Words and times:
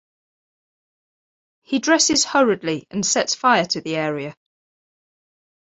He 1.61 1.77
dresses 1.77 2.25
hurriedly 2.25 2.87
and 2.89 3.05
sets 3.05 3.35
fire 3.35 3.67
to 3.67 3.81
the 3.81 3.95
area. 3.97 4.35